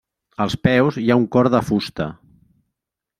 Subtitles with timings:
[0.45, 2.09] Als peus hi ha un cor de fusta.